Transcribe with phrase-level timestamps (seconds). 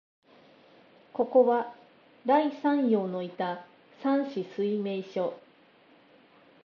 [1.13, 1.75] ここは、
[2.25, 3.67] 頼山陽のいた
[4.01, 5.39] 山紫水明処、